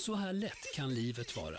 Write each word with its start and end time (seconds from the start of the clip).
Så 0.00 0.14
här 0.14 0.32
lätt 0.32 0.74
kan 0.74 0.94
livet 0.94 1.36
vara. 1.36 1.58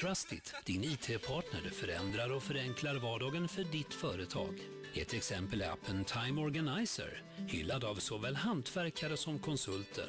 Trustit, 0.00 0.54
din 0.64 0.84
IT-partner, 0.84 1.70
förändrar 1.70 2.32
och 2.32 2.42
förenklar 2.42 2.94
vardagen 2.94 3.48
för 3.48 3.64
ditt 3.64 3.94
företag. 3.94 4.60
Ett 4.94 5.14
exempel 5.14 5.62
är 5.62 5.70
appen 5.70 6.04
Time 6.04 6.40
Organizer, 6.40 7.22
hyllad 7.48 7.84
av 7.84 7.94
såväl 7.94 8.36
hantverkare 8.36 9.16
som 9.16 9.38
konsulter. 9.38 10.08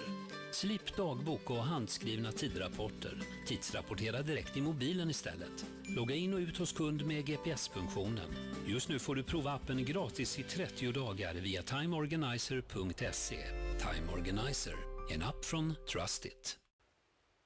Slipp 0.51 0.95
dagbok 0.95 1.49
och 1.49 1.63
handskrivna 1.63 2.31
tidrapporter. 2.31 3.21
Tidsrapportera 3.47 4.21
direkt 4.21 4.57
i 4.57 4.61
mobilen 4.61 5.09
istället. 5.09 5.65
Logga 5.83 6.15
in 6.15 6.33
och 6.33 6.39
ut 6.39 6.57
hos 6.57 6.73
kund 6.73 7.05
med 7.05 7.25
GPS-funktionen. 7.25 8.35
Just 8.67 8.89
nu 8.89 8.99
får 8.99 9.15
du 9.15 9.23
prova 9.23 9.51
appen 9.51 9.85
gratis 9.85 10.39
i 10.39 10.43
30 10.43 10.91
dagar 10.91 11.33
via 11.33 11.61
timeorganizer.se. 11.61 13.37
Time 13.79 14.11
Organizer, 14.13 14.75
en 15.11 15.23
app 15.23 15.45
från 15.45 15.75
Trustit. 15.91 16.64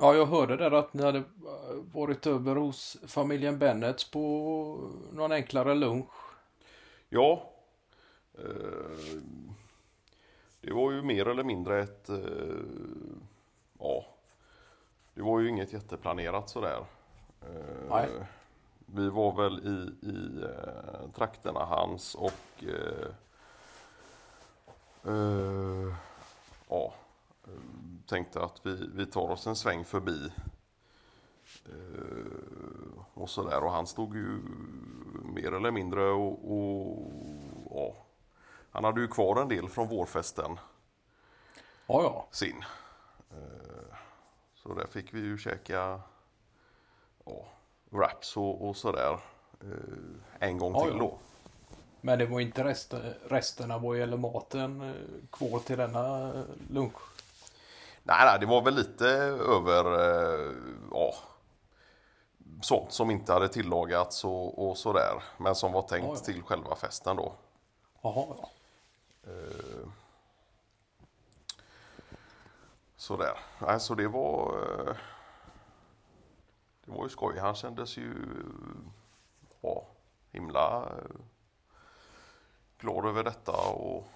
Ja, 0.02 0.16
jag 0.16 0.25
hörde 0.25 0.57
där 0.57 0.71
att 0.71 0.93
ni 0.93 1.04
hade 1.04 1.23
varit 1.94 2.27
över 2.27 2.55
hos 2.55 2.98
familjen 3.07 3.59
Bennets 3.59 4.12
på 4.12 4.20
någon 5.12 5.31
enklare 5.31 5.76
lunch. 5.76 6.09
Ja. 7.09 7.44
Eh, 8.38 9.20
det 10.62 10.73
var 10.73 10.91
ju 10.91 11.02
mer 11.02 11.27
eller 11.27 11.43
mindre 11.43 11.81
ett... 11.81 12.09
Eh, 12.09 12.17
ja. 13.80 14.05
Det 15.13 15.21
var 15.21 15.40
ju 15.40 15.49
inget 15.49 15.73
jätteplanerat 15.73 16.49
sådär. 16.49 16.85
Eh, 17.41 17.90
Nej. 17.90 18.09
Vi 18.85 19.09
var 19.09 19.35
väl 19.35 19.59
i, 19.59 20.07
i 20.07 20.43
eh, 20.43 21.12
trakterna 21.16 21.66
hans 21.66 22.16
och... 22.16 22.63
Eh, 22.63 23.07
eh, 25.13 25.93
ja. 26.70 26.93
Tänkte 28.09 28.41
att 28.44 28.66
vi, 28.66 28.90
vi 28.94 29.05
tar 29.05 29.30
oss 29.31 29.48
en 29.48 29.55
sväng 29.55 29.86
förbi. 29.86 30.31
Eh, 31.66 33.04
och 33.13 33.29
sådär. 33.29 33.63
Och 33.63 33.71
han 33.71 33.88
stod 33.88 34.15
ju 34.15 34.41
mer 35.24 35.54
eller 35.54 35.71
mindre 35.71 36.10
och, 36.10 36.52
och 36.52 37.12
ja, 37.70 37.96
han 38.71 38.84
hade 38.84 39.02
ju 39.02 39.07
kvar 39.07 39.41
en 39.41 39.48
del 39.48 39.70
från 39.70 39.87
vårfesten 39.87 40.60
Ja, 41.87 42.04
ja. 42.04 42.27
sin. 42.32 42.63
Eh, 43.32 43.96
Så 44.55 44.74
där 44.74 44.87
fick 44.87 45.13
vi 45.13 45.20
ju 45.20 45.37
käka 45.37 46.02
ja, 47.26 47.46
wraps 47.90 48.37
och, 48.37 48.68
och 48.70 48.76
sådär 48.77 49.20
eh, 49.62 50.48
en 50.49 50.57
gång 50.57 50.74
Ja, 50.74 50.84
till 50.84 50.93
ja. 50.93 50.99
då. 50.99 51.18
Men 52.02 52.20
det 52.20 52.26
var 52.26 52.40
inte 52.40 52.63
resten, 52.63 53.13
resterna 53.30 53.77
vad 53.77 53.98
gäller 53.98 54.18
maten 54.18 54.82
eh, 54.82 54.93
kvar 55.32 55.60
till 55.60 55.77
denna 55.77 56.27
eh, 56.34 56.43
lunch. 56.70 56.98
Nej, 58.10 58.26
nej, 58.26 58.40
det 58.40 58.46
var 58.46 58.62
väl 58.62 58.76
lite 58.76 59.07
över 59.07 59.85
eh, 59.85 60.54
ja, 60.91 61.13
sånt 62.62 62.91
som 62.91 63.12
inte 63.12 63.34
hade 63.34 63.48
tillagats 63.49 64.25
och, 64.25 64.69
och 64.69 64.78
sådär. 64.78 65.24
Men 65.38 65.56
som 65.56 65.72
var 65.72 65.81
tänkt 65.81 66.06
Ja, 66.07 66.13
ja. 66.16 66.19
till 66.25 66.44
själva 66.44 66.75
festen 66.75 67.16
då. 67.16 67.34
Jaha, 68.02 68.25
ja. 68.41 68.50
Eh, 69.31 69.88
Sådär. 72.96 73.40
Nej, 73.62 73.80
så 73.80 73.96
det 73.96 74.07
var... 74.07 74.57
eh, 74.88 74.96
Det 76.85 76.91
var 76.91 77.03
ju 77.03 77.09
skoj. 77.09 77.38
Han 77.40 77.56
kändes 77.56 77.97
ju... 77.97 78.13
Ja, 79.62 79.84
himla 80.31 80.78
eh, 80.84 81.16
glad 82.80 83.06
över 83.06 83.24
detta 83.24 83.52
och 83.69 84.07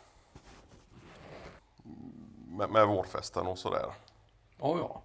med, 2.57 2.69
med 2.69 2.87
vårfesten 2.87 3.47
och 3.47 3.57
sådär. 3.57 3.85
Ja, 4.59 4.77
ja. 4.77 5.03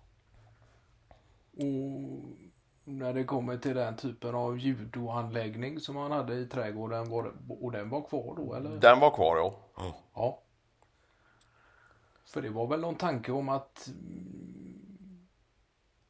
Och 1.52 2.38
när 2.84 3.12
det 3.14 3.24
kommer 3.24 3.56
till 3.56 3.76
den 3.76 3.96
typen 3.96 4.34
av 4.34 4.58
judoanläggning 4.58 5.80
som 5.80 5.94
man 5.94 6.12
hade 6.12 6.34
i 6.34 6.46
trädgården, 6.46 7.10
var 7.10 7.22
det, 7.22 7.54
och 7.54 7.72
den 7.72 7.90
var 7.90 8.02
kvar 8.02 8.34
då 8.36 8.54
eller? 8.54 8.70
Den 8.70 9.00
var 9.00 9.10
kvar 9.10 9.36
ja. 9.36 9.54
Ja. 10.14 10.42
För 12.26 12.42
det 12.42 12.50
var 12.50 12.66
väl 12.66 12.80
någon 12.80 12.94
tanke 12.94 13.32
om 13.32 13.48
att 13.48 13.88
mm, 13.88 15.28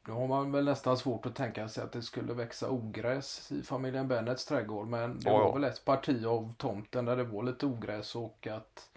nu 0.07 0.13
har 0.13 0.27
man 0.27 0.51
väl 0.51 0.65
nästan 0.65 0.97
svårt 0.97 1.25
att 1.25 1.35
tänka 1.35 1.69
sig 1.69 1.83
att 1.83 1.91
det 1.91 2.01
skulle 2.01 2.33
växa 2.33 2.69
ogräs 2.69 3.51
i 3.51 3.63
familjen 3.63 4.07
Bennets 4.07 4.45
trädgård. 4.45 4.87
Men 4.87 5.19
det 5.19 5.29
var 5.29 5.53
väl 5.53 5.63
ett 5.63 5.85
parti 5.85 6.25
av 6.25 6.53
tomten 6.57 7.05
där 7.05 7.17
det 7.17 7.23
var 7.23 7.43
lite 7.43 7.65
ogräs 7.65 8.15
och 8.15 8.47
att 8.47 8.89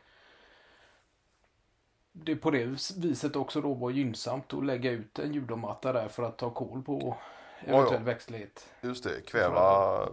det 2.13 2.37
på 2.37 2.51
det 2.51 2.65
viset 2.97 3.37
också 3.37 3.61
då 3.61 3.75
var 3.75 3.91
gynnsamt 3.91 4.55
att 4.55 4.65
lägga 4.65 4.91
ut 4.91 5.19
en 5.19 5.35
judomatta 5.35 5.93
där 5.93 6.09
för 6.09 6.23
att 6.23 6.37
ta 6.39 6.51
koll 6.51 6.83
på 6.83 7.17
eventuell 7.61 8.01
ja. 8.01 8.07
växtlighet. 8.07 8.69
Just 8.81 9.05
det, 9.05 9.21
kväva, 9.27 10.09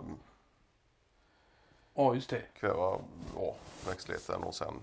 Ja, 1.93 2.13
just 2.15 2.29
det. 2.29 2.41
kväva 2.59 2.99
ja, 3.35 3.55
växtligheten 3.87 4.43
och 4.43 4.55
sen 4.55 4.73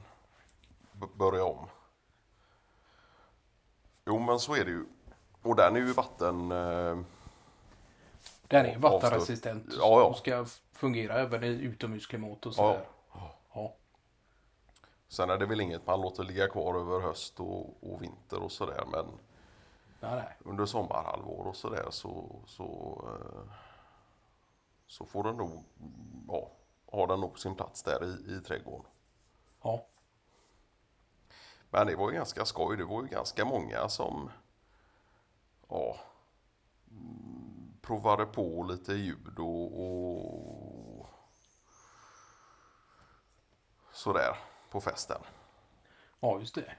börja 1.15 1.45
om. 1.45 1.67
Jo 4.07 4.19
men 4.19 4.39
så 4.41 4.55
är 4.55 4.65
det 4.65 4.71
ju. 4.71 4.85
Och 5.43 5.57
den 5.57 5.77
är 5.77 5.81
ju 5.81 5.93
vatten... 5.93 6.53
Eh, 6.53 6.99
Den 8.49 8.67
är 8.67 8.73
Ja, 8.73 8.79
vattenresistent 8.79 9.65
Ja, 9.71 10.01
ja. 10.01 10.05
och 10.05 10.17
ska 10.17 10.47
fungera 10.73 11.15
även 11.21 11.45
i 11.45 11.49
utomhusklimat 11.49 12.47
och 12.47 12.53
ja. 12.53 12.57
sådär. 12.57 12.87
Ja. 13.55 13.75
Sen 15.09 15.31
är 15.31 15.39
det 15.39 15.47
väl 15.47 15.61
inget 15.61 15.87
man 15.87 16.01
låter 16.01 16.25
ligga 16.25 16.49
kvar 16.49 16.75
över 16.75 17.01
höst 17.01 17.41
och, 17.41 17.93
och 17.93 18.03
vinter 18.03 18.43
och 18.43 18.53
sådär. 18.53 18.85
Men 18.93 19.07
Nej, 20.01 20.15
nej. 20.15 20.37
under 20.45 20.67
sommarhalvår 20.67 21.47
och 21.47 21.57
sådär 21.57 21.87
så, 21.91 22.43
så, 22.47 23.01
eh, 23.09 23.53
så 24.87 25.07
får 25.07 25.25
den 25.25 25.37
nog, 25.37 25.65
ja, 26.29 26.51
har 26.93 27.07
den 27.07 27.21
nog 27.21 27.39
sin 27.39 27.55
plats 27.55 27.83
där 27.83 28.05
i, 28.05 28.37
i 28.37 28.41
trädgården. 28.41 28.91
Ja. 29.63 29.87
Men 31.71 31.87
det 31.87 31.97
var 31.97 32.11
ju 32.11 32.17
ganska 32.17 32.45
skoj. 32.45 32.77
Det 32.77 32.85
var 32.85 33.03
ju 33.03 33.09
ganska 33.09 33.45
många 33.45 33.89
som 33.89 34.31
ja, 35.69 35.97
provade 37.83 38.27
på 38.27 38.63
lite 38.63 38.93
ljud 38.93 39.39
och, 39.39 39.81
och 39.81 41.07
sådär 43.93 44.37
på 44.71 44.81
festen. 44.81 45.21
Ja, 46.21 46.39
just 46.39 46.55
det. 46.55 46.75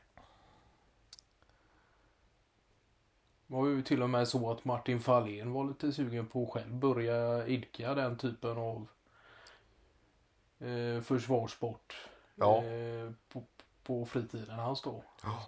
Det 3.48 3.54
var 3.54 3.68
ju 3.68 3.82
till 3.82 4.04
och 4.04 4.10
med 4.10 4.28
så 4.28 4.52
att 4.52 4.66
Martin 4.66 5.00
Fahlén 5.00 5.52
var 5.54 5.64
lite 5.68 5.92
sugen 5.94 6.28
på 6.28 6.44
att 6.44 6.50
själv 6.50 6.74
börja 6.76 7.48
idka 7.48 7.94
den 7.96 8.18
typen 8.18 8.58
av 8.58 8.88
eh, 10.60 11.02
försvarssport 11.02 11.98
Ja. 12.36 12.64
eh, 12.64 13.12
på, 13.30 13.44
på 13.84 14.06
fritiden 14.06 14.60
hans 14.60 14.82
då. 14.82 15.04
Ja. 15.24 15.44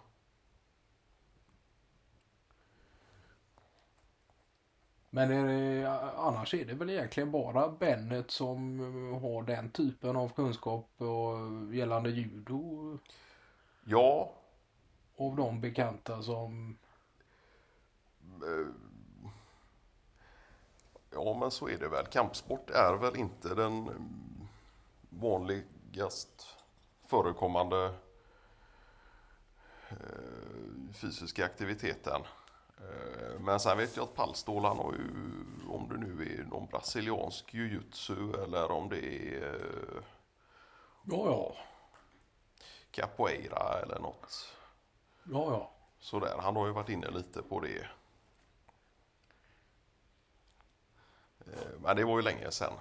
Men 5.19 5.31
är 5.31 5.47
det, 5.47 5.91
annars 6.17 6.53
är 6.53 6.65
det 6.65 6.73
väl 6.73 6.89
egentligen 6.89 7.31
bara 7.31 7.69
Bennet 7.69 8.31
som 8.31 8.79
eh, 8.79 9.21
har 9.21 9.43
den 9.43 9.71
typen 9.71 10.15
av 10.15 10.29
kunskap 10.29 10.89
och, 10.97 11.75
gällande 11.75 12.09
judo 12.09 12.97
Ja, 13.83 14.31
av 15.17 15.35
de 15.35 15.61
bekanta 15.61 16.21
som 16.21 16.77
ja 21.11 21.37
men 21.39 21.51
så 21.51 21.69
är 21.69 21.77
det 21.77 21.89
väl. 21.89 22.05
Kampsport 22.05 22.69
är 22.69 22.93
väl 22.93 23.15
inte 23.15 23.55
den 23.55 23.87
mm, 23.87 24.47
vanligast 25.09 26.57
förekommande 27.05 27.93
eh, 29.89 30.93
fysiska 30.93 31.45
aktiviteten. 31.45 32.21
Eh, 32.79 33.39
Men 33.39 33.59
sen 33.59 33.77
vet 33.77 33.97
jag 33.97 34.03
att 34.03 34.15
pallstål 34.15 34.65
han 34.65 34.77
har 34.77 34.93
ju, 34.93 35.07
om 35.69 35.89
det 35.89 35.97
nu 35.97 36.39
är 36.39 36.43
någon 36.43 36.65
brasiliansk 36.67 37.53
jujutsu 37.53 38.33
eller 38.43 38.71
om 38.71 38.89
det 38.89 39.05
är 39.35 39.53
eh, 39.95 40.03
Ja, 41.03 41.25
ja. 41.25 41.55
capoeira 42.91 43.79
eller 43.83 43.99
något 43.99 44.55
Ja, 45.23 45.51
ja. 45.51 45.71
sådär. 45.99 46.37
Han 46.41 46.55
har 46.55 46.67
ju 46.67 46.73
varit 46.73 46.89
inne 46.89 47.09
lite 47.09 47.41
på 47.41 47.59
det. 47.59 47.87
Eh, 51.39 51.79
Men 51.79 51.95
det 51.95 52.03
var 52.05 52.15
ju 52.17 52.21
länge 52.21 52.51
sedan. 52.51 52.73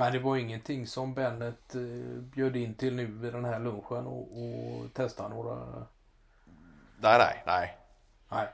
Men 0.00 0.12
det 0.12 0.18
var 0.18 0.36
ingenting 0.36 0.86
som 0.86 1.14
Bennet 1.14 1.74
eh, 1.74 2.20
bjöd 2.20 2.56
in 2.56 2.74
till 2.74 2.96
nu 2.96 3.06
vid 3.06 3.32
den 3.32 3.44
här 3.44 3.60
lunchen 3.60 4.06
och, 4.06 4.42
och 4.42 4.94
testa 4.94 5.28
några... 5.28 5.86
Nej, 7.00 7.18
nej, 7.18 7.42
nej. 7.46 7.78
Nej. 8.28 8.48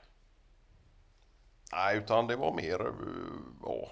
Nej, 1.72 1.98
utan 1.98 2.26
det 2.26 2.36
var 2.36 2.52
mer, 2.52 2.86
eh, 2.86 2.92
ja, 3.62 3.88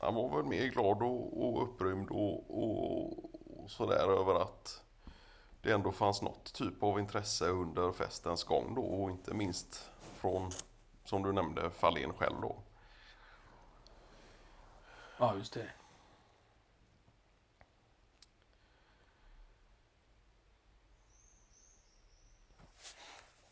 han 0.00 0.14
var 0.14 0.36
väl 0.36 0.44
mer 0.44 0.66
glad 0.66 1.02
och, 1.02 1.46
och 1.46 1.62
upprymd 1.62 2.10
och, 2.10 2.62
och, 2.62 3.24
och 3.62 3.70
sådär 3.70 4.20
över 4.20 4.42
att 4.42 4.82
det 5.62 5.72
ändå 5.72 5.92
fanns 5.92 6.22
något 6.22 6.54
typ 6.54 6.82
av 6.82 6.98
intresse 6.98 7.46
under 7.48 7.92
festens 7.92 8.44
gång 8.44 8.74
då 8.74 8.82
och 8.82 9.10
inte 9.10 9.34
minst 9.34 9.90
från, 10.16 10.50
som 11.04 11.22
du 11.22 11.32
nämnde, 11.32 11.70
Fahlén 11.70 12.12
själv 12.12 12.40
då. 12.40 12.56
Ja, 15.18 15.34
just 15.34 15.54
det. 15.54 15.70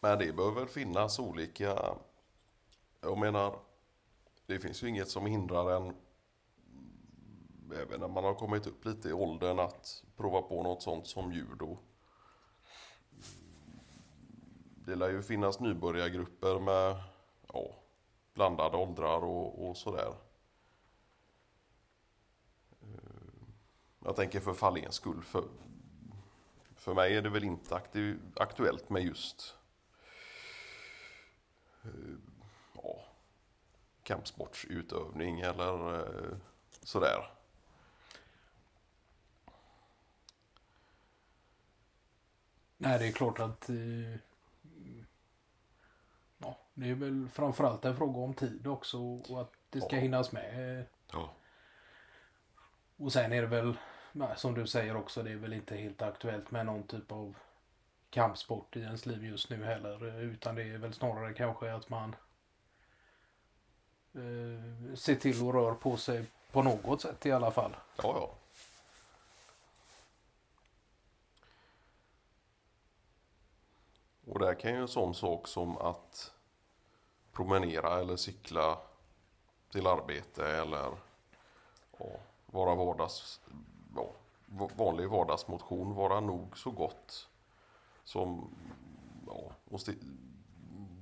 Men 0.04 0.18
det 0.18 0.32
bör 0.32 0.50
väl 0.50 0.66
finnas 0.66 1.18
olika, 1.18 1.96
jag 3.00 3.18
menar, 3.18 3.58
det 4.46 4.60
finns 4.60 4.82
ju 4.82 4.88
inget 4.88 5.08
som 5.08 5.26
hindrar 5.26 5.76
en, 5.76 5.94
även 7.72 8.00
när 8.00 8.08
man 8.08 8.24
har 8.24 8.34
kommit 8.34 8.66
upp 8.66 8.84
lite 8.84 9.08
i 9.08 9.12
åldern, 9.12 9.58
att 9.58 10.04
prova 10.16 10.42
på 10.42 10.62
något 10.62 10.82
sånt 10.82 11.06
som 11.06 11.32
judo. 11.32 11.78
Det 14.86 14.94
lär 14.94 15.08
ju 15.08 15.22
finnas 15.22 15.60
nybörjargrupper 15.60 16.60
med 16.60 17.02
ja, 17.52 17.74
blandade 18.34 18.76
åldrar 18.76 19.24
och, 19.24 19.68
och 19.68 19.76
sådär. 19.76 20.14
Jag 24.04 24.16
tänker 24.16 24.40
för 24.40 24.54
Falléns 24.54 24.94
skull. 24.94 25.22
För, 25.22 25.44
för 26.74 26.94
mig 26.94 27.16
är 27.16 27.22
det 27.22 27.30
väl 27.30 27.44
inte 27.44 27.76
aktiv, 27.76 28.20
aktuellt 28.36 28.90
med 28.90 29.02
just 29.02 29.56
eh, 31.84 32.14
ja, 32.82 33.04
kampsportsutövning 34.04 35.40
eller 35.40 35.94
eh, 35.98 36.36
sådär. 36.82 37.30
Nej, 42.76 42.98
det 42.98 43.06
är 43.08 43.12
klart 43.12 43.40
att 43.40 43.68
eh, 43.68 44.14
ja, 46.38 46.58
det 46.74 46.90
är 46.90 46.94
väl 46.94 47.28
framförallt 47.32 47.84
en 47.84 47.96
fråga 47.96 48.18
om 48.20 48.34
tid 48.34 48.66
också 48.66 48.98
och 48.98 49.40
att 49.40 49.52
det 49.70 49.80
ska 49.80 49.96
Ja. 49.96 50.02
hinnas 50.02 50.32
med. 50.32 50.84
Ja. 51.12 51.30
Och 52.96 53.12
sen 53.12 53.32
är 53.32 53.40
det 53.42 53.48
väl, 53.48 53.76
som 54.36 54.54
du 54.54 54.66
säger 54.66 54.96
också, 54.96 55.22
det 55.22 55.30
är 55.30 55.36
väl 55.36 55.52
inte 55.52 55.76
helt 55.76 56.02
aktuellt 56.02 56.50
med 56.50 56.66
någon 56.66 56.86
typ 56.86 57.12
av 57.12 57.36
kampsport 58.10 58.76
i 58.76 58.80
ens 58.80 59.06
liv 59.06 59.24
just 59.24 59.50
nu 59.50 59.64
heller. 59.64 60.20
Utan 60.20 60.54
det 60.54 60.62
är 60.62 60.78
väl 60.78 60.92
snarare 60.94 61.34
kanske 61.34 61.72
att 61.74 61.88
man 61.88 62.16
eh, 64.14 64.94
ser 64.94 65.14
till 65.14 65.48
att 65.48 65.54
röra 65.54 65.74
på 65.74 65.96
sig 65.96 66.24
på 66.52 66.62
något 66.62 67.00
sätt 67.00 67.26
i 67.26 67.32
alla 67.32 67.50
fall. 67.50 67.76
Ja, 67.96 68.02
ja. 68.02 68.30
Och 74.26 74.38
där 74.38 74.54
kan 74.54 74.70
ju 74.70 74.80
en 74.80 74.88
sån 74.88 75.14
sak 75.14 75.48
som 75.48 75.78
att 75.78 76.32
promenera 77.32 78.00
eller 78.00 78.16
cykla 78.16 78.78
till 79.70 79.86
arbete 79.86 80.46
eller 80.46 80.90
ja, 81.98 82.06
vara 82.46 82.74
vardags, 82.74 83.40
ja, 83.96 84.12
vanlig 84.76 85.08
vardagsmotion 85.08 85.94
vara 85.94 86.20
nog 86.20 86.58
så 86.58 86.70
gott 86.70 87.28
som 88.04 88.50
ja, 89.26 89.52
och 89.70 89.80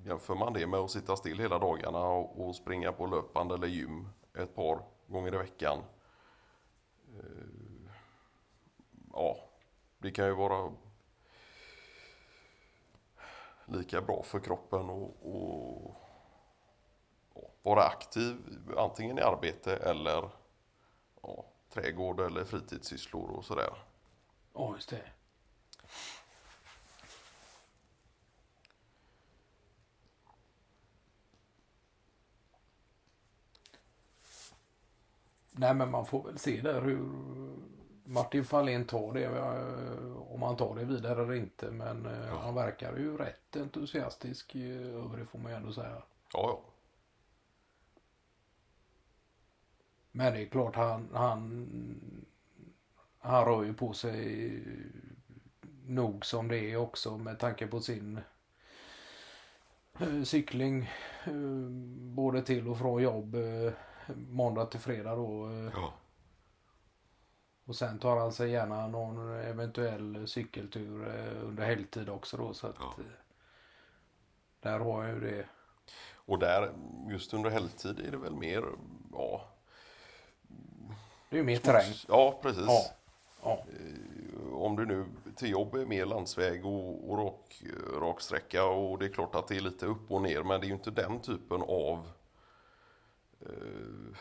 jämför 0.05 0.35
man 0.35 0.53
det 0.53 0.67
med 0.67 0.81
att 0.81 0.91
sitta 0.91 1.17
still 1.17 1.39
hela 1.39 1.59
dagarna 1.59 1.99
och, 1.99 2.49
och 2.49 2.57
springa 2.57 2.93
på 2.93 3.07
löpande 3.07 3.55
eller 3.55 3.67
gym 3.67 4.09
ett 4.39 4.55
par 4.55 4.85
gånger 5.07 5.35
i 5.35 5.39
veckan 5.39 5.79
eh, 7.19 7.83
ja, 9.13 9.37
det 9.99 10.11
kan 10.11 10.27
ju 10.27 10.35
vara 10.35 10.73
lika 13.65 14.01
bra 14.01 14.23
för 14.23 14.41
kroppen 14.41 14.91
och, 14.91 15.17
och 15.23 16.03
och 17.35 17.59
vara 17.63 17.85
aktiv 17.85 18.37
antingen 18.77 19.19
i 19.19 19.21
arbete 19.21 19.77
eller 19.77 20.31
ja, 21.23 21.45
trädgård 21.69 22.21
eller 22.21 22.45
fritidssysslor 22.45 23.31
och 23.31 23.45
sådär. 23.45 23.75
Ja, 24.55 24.73
just 24.75 24.89
det. 24.89 25.03
Nej, 35.53 35.75
men 35.75 35.91
man 35.91 36.07
får 36.07 36.23
väl 36.23 36.39
se 36.39 36.61
där 36.61 36.83
hur 36.83 37.09
Martin 38.05 38.45
Fahlén 38.45 38.85
tar 38.85 39.13
det. 39.15 39.25
eh, 39.25 40.33
Om 40.33 40.43
han 40.43 40.57
tar 40.57 40.75
det 40.75 40.85
vidare 40.85 41.23
eller 41.23 41.35
inte. 41.35 41.71
Men 41.71 42.07
eh, 42.07 42.39
han 42.39 42.55
verkar 42.55 42.97
ju 42.97 43.17
rätt 43.17 43.57
entusiastisk 43.57 44.55
eh, 44.55 44.87
över 44.97 45.17
det 45.19 45.27
får 45.27 45.39
man 45.39 45.53
ju 45.53 45.57
ändå 45.57 45.73
säga. 45.73 46.03
Ja, 46.33 46.49
ja. 46.49 46.61
Men 50.13 50.33
det 50.35 50.43
är 50.43 50.47
klart 50.47 50.77
han, 50.77 51.09
han, 51.13 51.69
han 53.19 53.45
rör 53.45 53.63
ju 53.65 53.75
på 53.75 53.93
sig 53.93 54.63
nog 55.87 56.27
som 56.27 56.49
det 56.49 56.59
är 56.73 56.77
också 56.77 57.19
med 57.19 57.39
tanke 57.39 57.67
på 57.67 57.81
sin 57.81 58.21
cykling 60.25 60.91
både 62.15 62.43
till 62.43 62.69
och 62.69 62.79
från 62.79 63.03
jobb 63.03 63.37
måndag 64.29 64.67
till 64.67 64.81
fredag 64.81 65.15
då. 65.17 65.47
Eh, 65.47 65.71
ja. 65.75 65.93
och 67.65 67.77
sen 67.77 67.99
tar 67.99 68.17
han 68.17 68.33
sig 68.33 68.51
gärna 68.51 68.87
någon 68.89 69.31
eventuell 69.41 70.29
cykeltur 70.29 71.09
eh, 71.09 71.45
under 71.49 71.65
helgtid 71.67 72.09
också 72.09 72.37
då. 72.37 72.55
Så 72.55 72.67
att, 72.67 72.77
Ja. 72.79 72.95
eh, 72.99 73.05
där 74.61 74.79
har 74.79 75.05
jag 75.05 75.15
ju 75.15 75.21
det. 75.21 75.47
Och 76.15 76.39
där, 76.39 76.73
just 77.11 77.35
under 77.35 77.51
helgtid 77.51 78.01
är 78.01 78.11
det 78.11 78.17
väl 78.17 78.35
mer, 78.35 78.65
ja. 79.13 79.45
Det 81.31 81.37
är 81.37 81.39
ju 81.39 81.45
mer 81.45 81.59
terräng. 81.59 81.95
Ja, 82.09 82.39
precis. 82.43 82.65
Ja. 82.67 82.83
Ja. 83.45 83.65
om 84.53 84.77
du 84.77 84.87
nu 84.87 85.07
till 85.37 85.51
jobb 85.51 85.75
är 85.75 85.87
mer 85.87 86.07
landsväg 86.07 86.67
och, 86.67 87.11
och 87.11 87.19
rak, 87.19 87.63
raksträcka 88.01 88.65
och 88.65 88.99
det 88.99 89.05
är 89.05 89.09
klart 89.09 89.35
att 89.35 89.49
det 89.49 89.57
är 89.57 89.61
lite 89.61 89.87
upp 89.87 90.11
och 90.11 90.23
ner 90.23 90.43
men 90.43 90.61
det 90.61 90.67
är 90.67 90.69
ju 90.69 90.75
inte 90.75 90.91
den 90.91 91.21
typen 91.21 91.63
av 91.63 92.09
eh, 93.47 94.17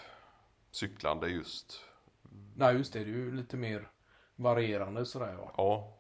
cyklande 0.72 1.28
just. 1.28 1.84
Nej 2.56 2.76
just 2.76 2.94
det, 2.94 3.00
det 3.00 3.12
är 3.12 3.16
ju 3.16 3.36
lite 3.36 3.58
mer 3.58 3.88
varierande 4.36 5.06
sådär 5.06 5.36
ja. 5.38 5.54
Ja, 5.58 5.94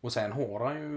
Och 0.00 0.12
sen 0.12 0.32
har 0.32 0.60
han 0.60 0.76
ju, 0.76 0.88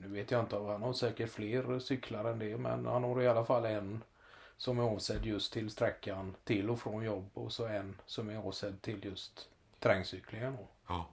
nu 0.00 0.08
vet 0.08 0.30
jag 0.30 0.40
inte, 0.40 0.56
han 0.56 0.82
har 0.82 0.92
säkert 0.92 1.30
fler 1.30 1.78
cyklar 1.78 2.24
än 2.24 2.38
det, 2.38 2.58
men 2.58 2.86
han 2.86 3.04
har 3.04 3.22
i 3.22 3.28
alla 3.28 3.44
fall 3.44 3.64
en 3.64 4.04
som 4.56 4.78
är 4.78 4.82
avsedd 4.82 5.26
just 5.26 5.52
till 5.52 5.70
sträckan 5.70 6.36
till 6.44 6.70
och 6.70 6.80
från 6.80 7.04
jobb 7.04 7.30
och 7.34 7.52
så 7.52 7.66
en 7.66 8.00
som 8.06 8.28
är 8.30 8.36
avsedd 8.36 8.82
till 8.82 9.04
just 9.04 9.48
terrängcyklingen. 9.78 10.56
ja, 10.88 11.06